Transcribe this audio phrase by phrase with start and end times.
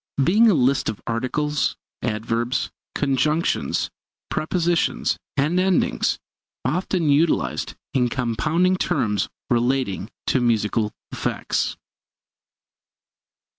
[0.23, 3.91] Being a list of articles, adverbs, conjunctions,
[4.31, 6.17] prepositions, and endings,
[6.65, 11.77] often utilized in compounding terms relating to musical effects.